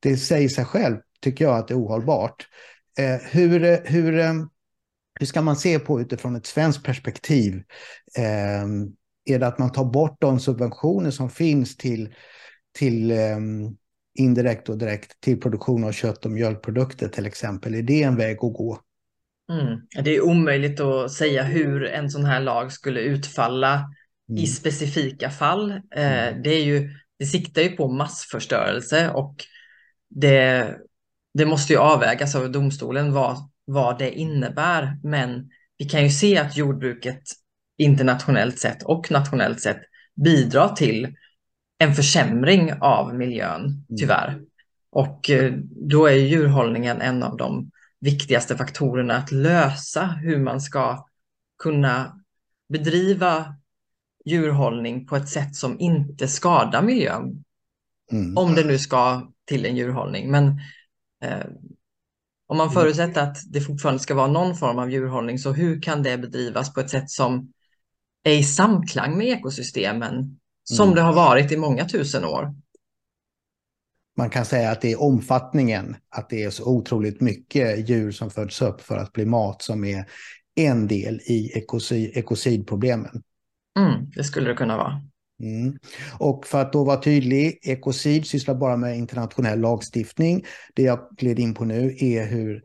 Det 0.00 0.16
säger 0.16 0.48
sig 0.48 0.64
själv, 0.64 0.96
tycker 1.20 1.44
jag, 1.44 1.58
att 1.58 1.68
det 1.68 1.74
är 1.74 1.78
ohållbart. 1.78 2.46
Eh, 2.98 3.20
hur, 3.30 3.86
hur, 3.86 4.18
eh, 4.18 4.32
hur 5.20 5.26
ska 5.26 5.42
man 5.42 5.56
se 5.56 5.78
på 5.78 6.00
utifrån 6.00 6.36
ett 6.36 6.46
svenskt 6.46 6.84
perspektiv? 6.84 7.62
Eh, 8.18 8.64
är 9.24 9.38
det 9.38 9.46
att 9.46 9.58
man 9.58 9.72
tar 9.72 9.84
bort 9.84 10.16
de 10.20 10.40
subventioner 10.40 11.10
som 11.10 11.30
finns 11.30 11.76
till 11.76 12.14
till 12.72 13.10
eh, 13.10 13.38
indirekt 14.14 14.68
och 14.68 14.78
direkt 14.78 15.20
till 15.20 15.40
produktion 15.40 15.84
av 15.84 15.92
kött 15.92 16.24
och 16.24 16.30
mjölkprodukter 16.30 17.08
till 17.08 17.26
exempel. 17.26 17.74
Är 17.74 17.82
det 17.82 18.02
en 18.02 18.16
väg 18.16 18.36
att 18.36 18.52
gå? 18.52 18.78
Mm. 19.50 19.80
Det 20.04 20.16
är 20.16 20.20
omöjligt 20.20 20.80
att 20.80 21.12
säga 21.12 21.42
hur 21.42 21.84
en 21.84 22.10
sån 22.10 22.24
här 22.24 22.40
lag 22.40 22.72
skulle 22.72 23.00
utfalla 23.00 23.74
mm. 23.74 24.42
i 24.42 24.46
specifika 24.46 25.30
fall. 25.30 25.70
Eh, 25.70 26.28
mm. 26.28 26.42
det, 26.42 26.50
är 26.50 26.64
ju, 26.64 26.90
det 27.18 27.26
siktar 27.26 27.62
ju 27.62 27.68
på 27.68 27.88
massförstörelse 27.88 29.10
och 29.10 29.36
det, 30.10 30.74
det 31.34 31.46
måste 31.46 31.72
ju 31.72 31.78
avvägas 31.78 32.34
av 32.34 32.52
domstolen 32.52 33.12
vad, 33.12 33.36
vad 33.64 33.98
det 33.98 34.10
innebär. 34.10 34.98
Men 35.02 35.50
vi 35.78 35.84
kan 35.84 36.02
ju 36.02 36.10
se 36.10 36.38
att 36.38 36.56
jordbruket 36.56 37.22
internationellt 37.78 38.58
sett 38.58 38.82
och 38.82 39.10
nationellt 39.10 39.60
sett 39.60 39.80
bidrar 40.24 40.68
till 40.68 41.14
en 41.78 41.94
försämring 41.94 42.72
av 42.80 43.14
miljön, 43.14 43.60
mm. 43.60 43.84
tyvärr. 43.98 44.40
Och 44.90 45.30
eh, 45.30 45.52
då 45.90 46.06
är 46.06 46.14
djurhållningen 46.14 47.00
en 47.00 47.22
av 47.22 47.36
de 47.36 47.70
viktigaste 48.02 48.56
faktorerna 48.56 49.16
att 49.16 49.32
lösa 49.32 50.06
hur 50.06 50.38
man 50.38 50.60
ska 50.60 51.06
kunna 51.58 52.20
bedriva 52.68 53.54
djurhållning 54.24 55.06
på 55.06 55.16
ett 55.16 55.28
sätt 55.28 55.56
som 55.56 55.80
inte 55.80 56.28
skadar 56.28 56.82
miljön. 56.82 57.44
Mm. 58.12 58.38
Om 58.38 58.54
det 58.54 58.64
nu 58.64 58.78
ska 58.78 59.28
till 59.44 59.66
en 59.66 59.76
djurhållning. 59.76 60.30
Men 60.30 60.46
eh, 61.24 61.46
om 62.46 62.56
man 62.56 62.68
mm. 62.68 62.74
förutsätter 62.74 63.22
att 63.22 63.36
det 63.52 63.60
fortfarande 63.60 64.02
ska 64.02 64.14
vara 64.14 64.26
någon 64.26 64.56
form 64.56 64.78
av 64.78 64.90
djurhållning, 64.90 65.38
så 65.38 65.52
hur 65.52 65.82
kan 65.82 66.02
det 66.02 66.18
bedrivas 66.18 66.74
på 66.74 66.80
ett 66.80 66.90
sätt 66.90 67.10
som 67.10 67.52
är 68.22 68.34
i 68.34 68.44
samklang 68.44 69.18
med 69.18 69.26
ekosystemen 69.26 70.40
som 70.64 70.84
mm. 70.84 70.96
det 70.96 71.02
har 71.02 71.12
varit 71.12 71.52
i 71.52 71.56
många 71.56 71.88
tusen 71.88 72.24
år. 72.24 72.54
Man 74.16 74.30
kan 74.30 74.44
säga 74.44 74.70
att 74.70 74.80
det 74.80 74.92
är 74.92 75.02
omfattningen, 75.02 75.96
att 76.08 76.30
det 76.30 76.42
är 76.42 76.50
så 76.50 76.64
otroligt 76.64 77.20
mycket 77.20 77.88
djur 77.88 78.12
som 78.12 78.30
föds 78.30 78.62
upp 78.62 78.80
för 78.80 78.96
att 78.96 79.12
bli 79.12 79.26
mat 79.26 79.62
som 79.62 79.84
är 79.84 80.04
en 80.54 80.88
del 80.88 81.20
i 81.24 81.52
ekosid, 81.54 82.10
ekosidproblemen. 82.14 83.22
Mm, 83.78 84.10
det 84.16 84.24
skulle 84.24 84.48
det 84.48 84.56
kunna 84.56 84.76
vara. 84.76 85.00
Mm. 85.42 85.78
Och 86.18 86.46
för 86.46 86.60
att 86.60 86.72
då 86.72 86.84
vara 86.84 87.02
tydlig, 87.02 87.58
ekocid 87.62 88.26
sysslar 88.26 88.54
bara 88.54 88.76
med 88.76 88.98
internationell 88.98 89.60
lagstiftning. 89.60 90.44
Det 90.74 90.82
jag 90.82 91.08
gled 91.16 91.38
in 91.38 91.54
på 91.54 91.64
nu 91.64 91.96
är 91.98 92.26
hur 92.26 92.62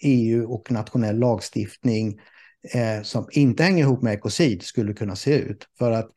EU 0.00 0.42
eh, 0.42 0.42
e 0.42 0.46
och 0.46 0.70
nationell 0.70 1.18
lagstiftning 1.18 2.20
eh, 2.74 3.02
som 3.02 3.28
inte 3.32 3.62
hänger 3.62 3.84
ihop 3.84 4.02
med 4.02 4.14
ekocid 4.14 4.62
skulle 4.62 4.92
kunna 4.92 5.16
se 5.16 5.38
ut. 5.38 5.68
För 5.78 5.90
att 5.90 6.10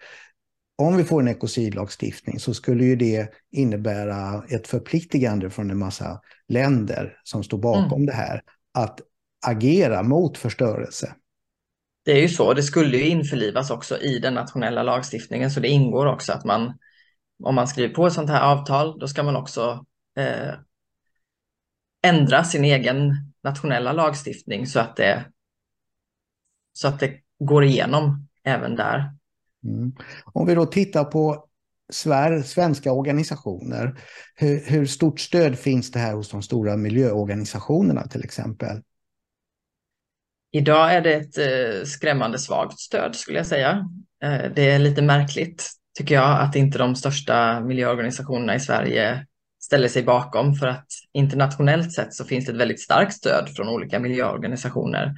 om 0.78 0.98
vi 0.98 1.04
får 1.04 1.22
en 1.22 1.28
ekocidlagstiftning 1.28 2.40
så 2.40 2.54
skulle 2.54 2.86
ju 2.86 2.96
det 2.96 3.34
innebära 3.52 4.44
ett 4.50 4.68
förpliktigande 4.68 5.50
från 5.50 5.72
en 5.72 5.80
massa 5.80 6.22
länder 6.48 7.18
som 7.24 7.44
står 7.44 7.58
bakom 7.58 8.02
mm. 8.02 8.06
det 8.06 8.14
här 8.14 8.42
att 8.74 9.00
agera 9.48 10.04
mot 10.04 10.38
förstörelse. 10.38 11.16
Det 12.06 12.12
är 12.12 12.22
ju 12.22 12.30
så, 12.30 12.54
det 12.54 12.64
skulle 12.64 12.98
ju 12.98 13.08
införlivas 13.08 13.72
också 13.72 13.98
i 13.98 14.20
den 14.20 14.34
nationella 14.34 14.84
lagstiftningen 14.84 15.52
så 15.52 15.60
det 15.60 15.68
ingår 15.68 16.06
också 16.06 16.34
att 16.34 16.46
man 16.46 16.74
om 17.44 17.56
man 17.56 17.68
skriver 17.68 17.94
på 17.94 18.08
ett 18.08 18.14
sånt 18.14 18.30
här 18.30 18.42
avtal 18.42 19.00
då 19.00 19.08
ska 19.08 19.24
man 19.24 19.36
också 19.36 19.86
eh, 20.18 20.54
ändra 22.06 22.44
sin 22.44 22.66
egen 22.66 23.14
nationella 23.44 23.92
lagstiftning 23.92 24.68
så 24.68 24.80
att 24.80 24.96
det 24.96 25.26
så 26.74 26.88
att 26.88 27.00
det 27.00 27.14
går 27.40 27.64
igenom 27.64 28.28
även 28.44 28.76
där. 28.76 29.14
Mm. 29.66 29.96
Om 30.26 30.48
vi 30.48 30.56
då 30.56 30.66
tittar 30.66 31.04
på 31.04 31.46
svenska 32.46 32.92
organisationer, 32.92 34.00
hur, 34.36 34.64
hur, 34.66 34.86
stort 34.86 35.20
stöd 35.20 35.60
finns 35.60 35.92
det 35.92 36.00
här 36.00 36.14
hos 36.14 36.30
de 36.30 36.42
stora 36.42 36.78
miljöorganisationerna 36.78 38.08
till 38.08 38.24
exempel? 38.24 38.82
Idag 40.52 40.94
är 40.94 41.02
det 41.02 41.14
ett 41.14 41.38
eh, 41.38 41.86
skrämmande 41.86 42.40
svagt 42.40 42.80
stöd 42.80 43.16
skulle 43.16 43.38
jag 43.38 43.48
säga. 43.48 43.90
Eh, 44.24 44.52
det 44.56 44.72
är 44.72 44.80
lite 44.80 45.02
märkligt 45.02 45.72
tycker 45.98 46.16
jag 46.16 46.42
att 46.42 46.56
inte 46.56 46.78
de 46.78 46.96
största 46.96 47.60
miljöorganisationerna 47.60 48.56
i 48.56 48.60
Sverige 48.60 49.26
ställer 49.60 49.88
sig 49.88 50.04
bakom 50.04 50.56
för 50.56 50.68
att 50.68 50.88
internationellt 51.14 51.94
sett 51.94 52.14
så 52.14 52.26
finns 52.26 52.46
det 52.46 52.52
ett 52.52 52.58
väldigt 52.58 52.82
starkt 52.82 53.14
stöd 53.14 53.50
från 53.56 53.70
olika 53.70 54.00
miljöorganisationer. 54.00 55.14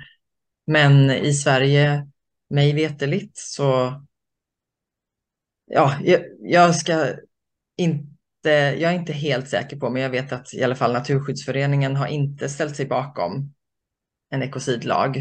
Men 0.67 1.11
i 1.11 1.33
Sverige, 1.33 2.07
mig 2.49 2.73
veteligt, 2.73 3.37
så 3.37 4.01
ja, 5.67 5.99
jag, 6.03 6.21
jag, 6.39 6.75
ska 6.75 7.07
inte, 7.77 8.49
jag 8.51 8.81
är 8.81 8.95
inte 8.95 9.13
helt 9.13 9.49
säker 9.49 9.77
på, 9.77 9.89
men 9.89 10.01
jag 10.01 10.09
vet 10.09 10.31
att 10.31 10.53
i 10.53 10.63
alla 10.63 10.75
fall 10.75 10.93
Naturskyddsföreningen 10.93 11.95
har 11.95 12.07
inte 12.07 12.49
ställt 12.49 12.75
sig 12.75 12.85
bakom 12.85 13.53
en 14.29 14.43
ekocidlag. 14.43 15.17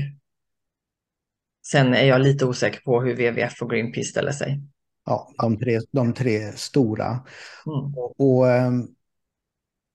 Sen 1.67 1.95
är 1.95 2.05
jag 2.05 2.21
lite 2.21 2.47
osäker 2.47 2.81
på 2.81 3.03
hur 3.03 3.15
WWF 3.15 3.63
och 3.63 3.71
Greenpeace 3.71 4.09
ställer 4.09 4.33
sig. 4.33 4.61
Ja, 5.05 5.33
de 5.39 5.59
tre, 5.59 5.81
de 5.91 6.15
tre 6.15 6.53
stora. 6.53 7.07
Mm. 7.07 7.95
Och, 7.97 8.21
och, 8.21 8.51
ehm, 8.51 8.89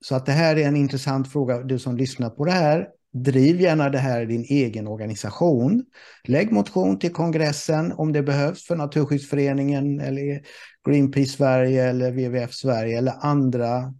så 0.02 0.16
att 0.16 0.26
det 0.26 0.32
här 0.32 0.56
är 0.56 0.68
en 0.68 0.76
intressant 0.76 1.32
fråga, 1.32 1.64
du 1.64 1.80
som 1.80 1.98
lyssnar 1.98 2.30
på 2.30 2.46
det 2.46 2.52
här. 2.52 2.88
Driv 3.14 3.62
gärna 3.62 3.90
det 3.90 3.98
här 3.98 4.22
i 4.22 4.26
din 4.26 4.44
egen 4.44 4.88
organisation. 4.88 5.86
Lägg 6.24 6.52
motion 6.52 7.00
till 7.00 7.14
kongressen 7.14 7.92
om 7.92 8.14
det 8.14 8.24
behövs 8.24 8.68
för 8.68 8.76
Naturskyddsföreningen 8.76 10.00
eller 10.00 10.42
Greenpeace 10.88 11.32
Sverige 11.32 11.90
eller 11.90 12.12
WWF 12.12 12.54
Sverige 12.54 12.98
eller 12.98 13.14
andra 13.20 13.94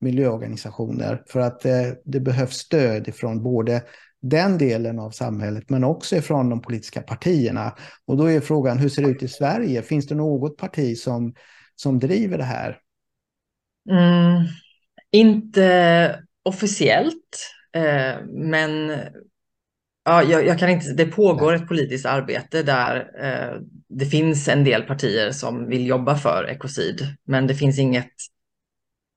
miljöorganisationer 0.00 1.22
för 1.26 1.40
att 1.40 1.64
eh, 1.64 1.88
det 2.04 2.20
behövs 2.20 2.56
stöd 2.56 3.08
ifrån 3.08 3.42
både 3.42 3.82
den 4.22 4.58
delen 4.58 4.98
av 4.98 5.10
samhället 5.10 5.70
men 5.70 5.84
också 5.84 6.16
ifrån 6.16 6.50
de 6.50 6.62
politiska 6.62 7.02
partierna. 7.02 7.74
Och 8.06 8.16
då 8.16 8.30
är 8.30 8.40
frågan, 8.40 8.78
hur 8.78 8.88
ser 8.88 9.02
det 9.02 9.08
ut 9.08 9.22
i 9.22 9.28
Sverige? 9.28 9.82
Finns 9.82 10.06
det 10.06 10.14
något 10.14 10.56
parti 10.56 10.98
som, 10.98 11.34
som 11.74 11.98
driver 11.98 12.38
det 12.38 12.44
här? 12.44 12.78
Mm, 13.90 14.44
inte 15.10 16.24
officiellt, 16.42 17.38
eh, 17.72 18.24
men 18.26 18.92
ja, 20.04 20.22
jag, 20.22 20.46
jag, 20.46 20.58
kan 20.58 20.68
inte, 20.68 20.92
det 20.92 21.06
pågår 21.06 21.54
ett 21.54 21.68
politiskt 21.68 22.06
arbete 22.06 22.62
där 22.62 23.10
eh, 23.20 23.60
det 23.88 24.06
finns 24.06 24.48
en 24.48 24.64
del 24.64 24.82
partier 24.82 25.30
som 25.32 25.68
vill 25.68 25.86
jobba 25.86 26.16
för 26.16 26.48
ekocid, 26.50 27.06
men 27.24 27.46
det 27.46 27.54
finns 27.54 27.78
inget 27.78 28.12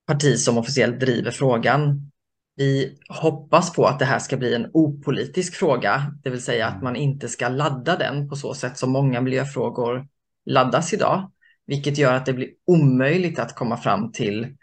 parti 0.08 0.39
som 0.39 0.58
officiellt 0.58 1.00
driver 1.00 1.31
frågan. 1.31 2.12
Vi 2.55 2.98
hoppas 3.10 3.74
på 3.74 3.86
att 3.86 4.00
det 4.00 4.05
här 4.05 4.20
ska 4.20 4.38
bli 4.38 4.55
en 4.55 4.70
opolitisk 4.74 5.55
fråga, 5.55 6.13
det 6.24 6.29
vill 6.29 6.43
säga 6.43 6.67
att 6.67 6.84
man 6.84 6.96
inte 6.96 7.29
ska 7.29 7.50
ladda 7.50 7.98
den 7.98 8.29
på 8.29 8.36
så 8.36 8.53
sätt 8.53 8.77
som 8.77 8.91
många 8.91 9.22
miljöfrågor 9.22 10.08
laddas 10.46 10.93
idag, 10.93 11.31
vilket 11.65 11.98
gör 11.98 12.13
att 12.13 12.25
det 12.25 12.34
blir 12.34 12.50
omöjligt 12.65 13.39
att 13.39 13.55
komma 13.55 13.77
fram 13.77 14.12
till 14.12 14.55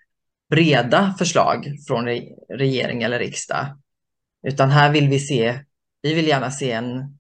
breda 0.51 1.15
förslag 1.19 1.77
från 1.87 2.05
regering 2.49 3.03
eller 3.03 3.19
riksdag. 3.19 3.67
Utan 4.47 4.71
här 4.71 4.93
vill 4.93 5.09
vi 5.09 5.21
se, 5.21 5.61
vi 6.03 6.15
vill 6.15 6.27
gärna 6.27 6.51
se 6.51 6.73
en 6.73 7.19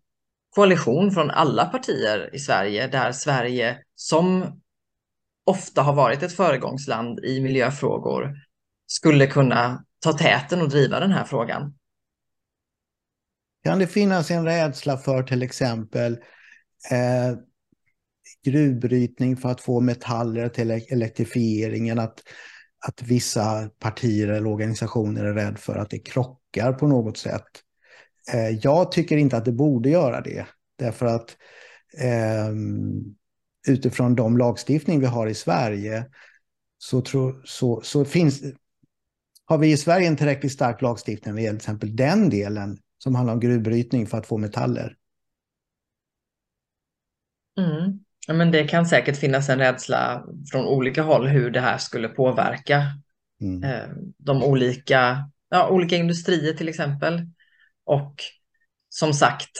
koalition 0.50 1.10
från 1.10 1.30
alla 1.30 1.64
partier 1.64 2.34
i 2.34 2.38
Sverige 2.38 2.86
där 2.86 3.12
Sverige 3.12 3.78
som 3.94 4.60
ofta 5.46 5.82
har 5.82 5.94
varit 5.94 6.22
ett 6.22 6.36
föregångsland 6.36 7.24
i 7.24 7.40
miljöfrågor 7.40 8.34
skulle 8.86 9.26
kunna 9.26 9.84
ta 10.00 10.12
täten 10.12 10.62
och 10.62 10.68
driva 10.68 11.00
den 11.00 11.12
här 11.12 11.24
frågan. 11.24 11.74
Kan 13.64 13.78
det 13.78 13.86
finnas 13.86 14.30
en 14.30 14.44
rädsla 14.44 14.96
för 14.96 15.22
till 15.22 15.42
exempel 15.42 16.12
eh, 16.90 17.38
gruvbrytning 18.44 19.36
för 19.36 19.48
att 19.48 19.60
få 19.60 19.80
metaller 19.80 20.48
till 20.48 20.70
elektrifieringen? 20.70 21.98
Att, 21.98 22.22
att 22.86 23.02
vissa 23.02 23.70
partier 23.78 24.28
eller 24.28 24.46
organisationer 24.46 25.24
är 25.24 25.34
rädda 25.34 25.56
för 25.56 25.76
att 25.76 25.90
det 25.90 25.98
krockar 25.98 26.72
på 26.72 26.86
något 26.86 27.16
sätt. 27.18 27.62
Eh, 28.32 28.48
jag 28.48 28.92
tycker 28.92 29.16
inte 29.16 29.36
att 29.36 29.44
det 29.44 29.52
borde 29.52 29.90
göra 29.90 30.20
det. 30.20 30.46
Därför 30.78 31.06
att 31.06 31.36
eh, 31.98 32.52
utifrån 33.68 34.14
de 34.14 34.38
lagstiftning 34.38 35.00
vi 35.00 35.06
har 35.06 35.26
i 35.26 35.34
Sverige 35.34 36.06
så, 36.78 37.00
tro, 37.00 37.42
så, 37.44 37.80
så 37.80 38.04
finns, 38.04 38.42
har 39.44 39.58
vi 39.58 39.72
i 39.72 39.76
Sverige 39.76 40.08
en 40.08 40.16
tillräckligt 40.16 40.52
stark 40.52 40.82
lagstiftning 40.82 41.34
när 41.34 41.40
det 41.40 41.44
gäller 41.44 41.58
till 41.58 41.64
exempel 41.64 41.96
den 41.96 42.30
delen 42.30 42.78
som 42.98 43.14
handlar 43.14 43.34
om 43.34 43.40
gruvbrytning 43.40 44.06
för 44.06 44.18
att 44.18 44.26
få 44.26 44.38
metaller? 44.38 44.96
Mm. 47.58 48.04
Ja, 48.28 48.34
men 48.34 48.50
det 48.50 48.64
kan 48.64 48.86
säkert 48.86 49.16
finnas 49.16 49.48
en 49.48 49.58
rädsla 49.58 50.24
från 50.52 50.66
olika 50.66 51.02
håll 51.02 51.26
hur 51.26 51.50
det 51.50 51.60
här 51.60 51.78
skulle 51.78 52.08
påverka 52.08 52.86
mm. 53.40 53.64
eh, 53.64 53.88
de 54.18 54.42
olika, 54.42 55.30
ja, 55.48 55.68
olika 55.68 55.96
industrier 55.96 56.52
till 56.52 56.68
exempel. 56.68 57.20
Och 57.84 58.14
som 58.88 59.12
sagt, 59.12 59.50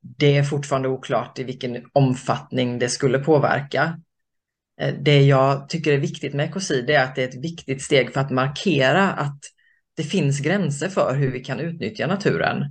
det 0.00 0.36
är 0.36 0.42
fortfarande 0.42 0.88
oklart 0.88 1.38
i 1.38 1.44
vilken 1.44 1.84
omfattning 1.92 2.78
det 2.78 2.88
skulle 2.88 3.18
påverka. 3.18 4.00
Eh, 4.80 4.94
det 4.94 5.22
jag 5.22 5.68
tycker 5.68 5.92
är 5.92 5.98
viktigt 5.98 6.34
med 6.34 6.48
ekocid 6.48 6.90
är 6.90 7.04
att 7.04 7.14
det 7.14 7.24
är 7.24 7.28
ett 7.28 7.44
viktigt 7.44 7.82
steg 7.82 8.12
för 8.12 8.20
att 8.20 8.30
markera 8.30 9.12
att 9.12 9.40
det 9.96 10.02
finns 10.02 10.40
gränser 10.40 10.88
för 10.88 11.14
hur 11.14 11.30
vi 11.30 11.40
kan 11.40 11.60
utnyttja 11.60 12.06
naturen. 12.06 12.56
Mm. 12.56 12.70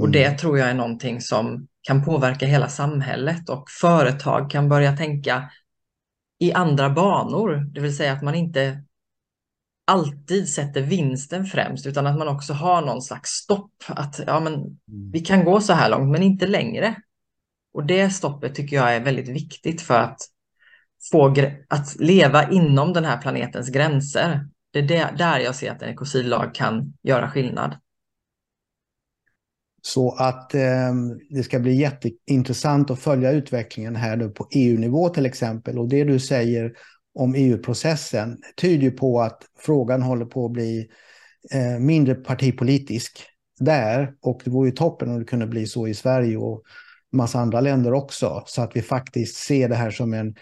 Och 0.00 0.10
det 0.10 0.30
tror 0.30 0.58
jag 0.58 0.68
är 0.68 0.74
någonting 0.74 1.20
som 1.20 1.68
kan 1.86 2.04
påverka 2.04 2.46
hela 2.46 2.68
samhället 2.68 3.48
och 3.48 3.70
företag 3.70 4.50
kan 4.50 4.68
börja 4.68 4.96
tänka 4.96 5.50
i 6.38 6.52
andra 6.52 6.90
banor, 6.90 7.70
det 7.72 7.80
vill 7.80 7.96
säga 7.96 8.12
att 8.12 8.22
man 8.22 8.34
inte 8.34 8.82
alltid 9.86 10.48
sätter 10.48 10.82
vinsten 10.82 11.44
främst 11.44 11.86
utan 11.86 12.06
att 12.06 12.18
man 12.18 12.28
också 12.28 12.52
har 12.52 12.82
någon 12.82 13.02
slags 13.02 13.30
stopp. 13.30 13.72
Att 13.88 14.20
ja, 14.26 14.40
men 14.40 14.54
mm. 14.54 14.76
vi 15.12 15.20
kan 15.20 15.44
gå 15.44 15.60
så 15.60 15.72
här 15.72 15.90
långt 15.90 16.10
men 16.10 16.22
inte 16.22 16.46
längre. 16.46 16.96
Och 17.72 17.86
det 17.86 18.10
stoppet 18.10 18.54
tycker 18.54 18.76
jag 18.76 18.94
är 18.94 19.00
väldigt 19.00 19.28
viktigt 19.28 19.82
för 19.82 19.98
att 19.98 20.20
få 21.10 21.34
att 21.68 21.96
leva 21.96 22.50
inom 22.50 22.92
den 22.92 23.04
här 23.04 23.22
planetens 23.22 23.68
gränser. 23.68 24.48
Det 24.72 24.78
är 24.78 25.16
där 25.16 25.38
jag 25.38 25.54
ser 25.54 25.70
att 25.70 25.82
en 25.82 25.88
ekocidlag 25.88 26.54
kan 26.54 26.94
göra 27.02 27.30
skillnad. 27.30 27.76
Så 29.86 30.10
att 30.10 30.54
eh, 30.54 30.94
det 31.30 31.42
ska 31.42 31.58
bli 31.58 31.74
jätteintressant 31.74 32.90
att 32.90 32.98
följa 32.98 33.30
utvecklingen 33.30 33.96
här 33.96 34.16
nu 34.16 34.28
på 34.28 34.48
EU-nivå 34.50 35.08
till 35.08 35.26
exempel. 35.26 35.78
Och 35.78 35.88
det 35.88 36.04
du 36.04 36.18
säger 36.18 36.72
om 37.14 37.34
EU-processen 37.34 38.38
tyder 38.56 38.90
på 38.90 39.20
att 39.20 39.42
frågan 39.58 40.02
håller 40.02 40.24
på 40.24 40.44
att 40.44 40.52
bli 40.52 40.88
eh, 41.52 41.78
mindre 41.80 42.14
partipolitisk 42.14 43.22
där. 43.60 44.14
Och 44.22 44.40
det 44.44 44.50
vore 44.50 44.68
ju 44.68 44.74
toppen 44.74 45.10
om 45.10 45.18
det 45.18 45.24
kunde 45.24 45.46
bli 45.46 45.66
så 45.66 45.88
i 45.88 45.94
Sverige 45.94 46.36
och 46.36 46.62
massa 47.12 47.38
andra 47.38 47.60
länder 47.60 47.92
också. 47.92 48.42
Så 48.46 48.62
att 48.62 48.76
vi 48.76 48.82
faktiskt 48.82 49.36
ser 49.36 49.68
det 49.68 49.76
här 49.76 49.90
som 49.90 50.14
en, 50.14 50.34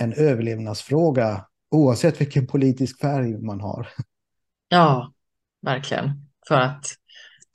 en 0.00 0.12
överlevnadsfråga 0.12 1.46
oavsett 1.70 2.20
vilken 2.20 2.46
politisk 2.46 3.00
färg 3.00 3.38
man 3.38 3.60
har. 3.60 3.88
Ja, 4.68 5.12
verkligen. 5.62 6.10
För 6.48 6.54
att 6.54 6.86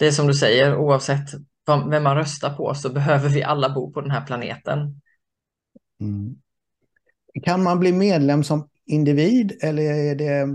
det 0.01 0.07
är 0.07 0.11
som 0.11 0.27
du 0.27 0.33
säger, 0.33 0.77
oavsett 0.77 1.25
vem 1.67 2.03
man 2.03 2.15
röstar 2.15 2.53
på 2.53 2.73
så 2.73 2.89
behöver 2.89 3.29
vi 3.29 3.43
alla 3.43 3.73
bo 3.73 3.91
på 3.91 4.01
den 4.01 4.11
här 4.11 4.25
planeten. 4.25 5.01
Mm. 5.99 6.35
Kan 7.43 7.63
man 7.63 7.79
bli 7.79 7.93
medlem 7.93 8.43
som 8.43 8.69
individ 8.85 9.57
eller 9.61 9.83
är 9.83 10.15
det 10.15 10.47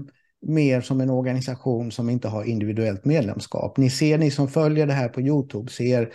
mer 0.47 0.81
som 0.81 1.01
en 1.01 1.11
organisation 1.11 1.93
som 1.93 2.11
inte 2.11 2.29
har 2.29 2.45
individuellt 2.45 3.05
medlemskap? 3.05 3.77
Ni 3.77 3.91
ser, 3.91 4.19
ni 4.19 4.31
som 4.31 4.49
följer 4.49 4.87
det 4.87 4.93
här 4.93 5.09
på 5.09 5.21
Youtube, 5.21 5.71
ser 5.71 6.13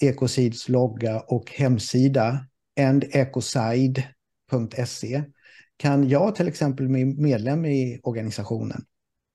Ecocids 0.00 0.68
logga 0.68 1.20
och 1.20 1.50
hemsida 1.50 2.46
endecocide.se. 2.80 5.22
Kan 5.76 6.08
jag 6.08 6.34
till 6.34 6.48
exempel 6.48 6.88
bli 6.88 7.04
medlem 7.04 7.64
i 7.64 8.00
organisationen? 8.02 8.84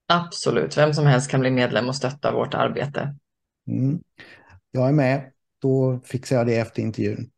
Absolut, 0.08 0.77
vem 0.77 0.93
som 0.93 1.06
helst 1.06 1.32
kan 1.32 1.39
bli 1.39 1.51
medlem 1.51 1.88
och 1.88 1.95
stötta 1.95 2.32
vårt 2.32 2.54
arbete. 2.54 3.15
Mm. 3.67 4.00
Jag 4.71 4.88
är 4.88 4.93
med, 4.93 5.32
då 5.62 6.00
fixar 6.04 6.36
jag 6.36 6.47
det 6.47 6.56
efter 6.56 6.82
intervjun. 6.82 7.30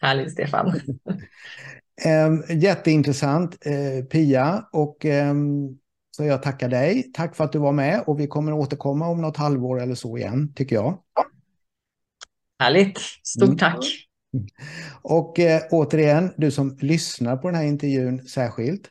Härligt 0.00 0.32
Stefan. 0.32 0.80
Eh, 2.04 2.56
jätteintressant 2.56 3.66
eh, 3.66 4.04
Pia 4.04 4.68
och 4.72 5.06
eh, 5.06 5.34
så 6.16 6.24
jag 6.24 6.42
tackar 6.42 6.68
dig. 6.68 7.10
Tack 7.14 7.36
för 7.36 7.44
att 7.44 7.52
du 7.52 7.58
var 7.58 7.72
med 7.72 8.04
och 8.06 8.20
vi 8.20 8.26
kommer 8.26 8.52
återkomma 8.52 9.08
om 9.08 9.20
något 9.20 9.36
halvår 9.36 9.82
eller 9.82 9.94
så 9.94 10.18
igen 10.18 10.54
tycker 10.54 10.76
jag. 10.76 10.98
Härligt, 12.58 12.98
stort 13.22 13.46
mm. 13.46 13.58
tack. 13.58 13.84
Och 15.02 15.38
eh, 15.38 15.62
återigen, 15.70 16.34
du 16.36 16.50
som 16.50 16.78
lyssnar 16.80 17.36
på 17.36 17.48
den 17.48 17.56
här 17.56 17.64
intervjun 17.64 18.28
särskilt, 18.28 18.90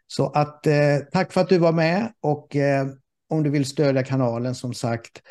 Så 0.06 0.26
att 0.26 0.66
eh, 0.66 0.98
tack 1.12 1.32
för 1.32 1.40
att 1.40 1.48
du 1.48 1.58
var 1.58 1.72
med 1.72 2.12
och 2.20 2.56
eh, 2.56 2.86
om 3.28 3.42
du 3.42 3.50
vill 3.50 3.64
stödja 3.64 4.02
kanalen 4.02 4.54
som 4.54 4.74
sagt 4.74 5.22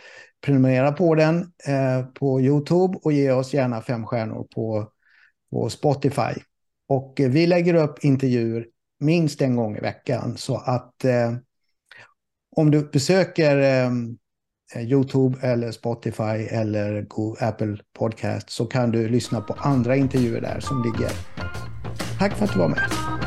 prenumerera 0.42 0.92
på 0.92 1.16
den 1.16 1.52
eh, 1.68 2.06
på 2.06 2.42
Youtube 2.42 3.00
och 3.04 3.14
ge 3.14 3.32
oss 3.32 3.54
gärna 3.54 3.82
fem 3.82 4.06
stjärnor 4.06 4.48
på, 4.56 4.92
på 5.52 5.70
Spotify. 5.70 6.42
Och 6.90 7.20
eh, 7.20 7.30
vi 7.30 7.48
lägger 7.48 7.74
upp 7.74 8.04
intervjuer 8.04 8.66
minst 9.00 9.42
en 9.42 9.56
gång 9.56 9.78
i 9.78 9.80
veckan 9.80 10.38
så 10.38 10.56
att 10.56 11.06
eh, 11.06 11.34
om 12.56 12.72
du 12.72 12.90
besöker 12.92 13.58
eh, 13.58 13.92
Eh, 14.76 14.82
Youtube 14.82 15.38
eller 15.42 15.72
Spotify 15.72 16.48
eller 16.50 17.08
Apple 17.40 17.78
Podcast 18.00 18.50
så 18.50 18.66
kan 18.66 18.92
du 18.92 19.10
lyssna 19.10 19.42
på 19.42 19.54
andra 19.54 19.96
intervjuer 19.96 20.42
där 20.42 20.60
som 20.60 20.84
ligger. 20.84 21.12
Tack 22.20 22.38
för 22.38 22.46
att 22.46 22.54
du 22.54 22.60
var 22.60 22.68
med. 22.68 23.19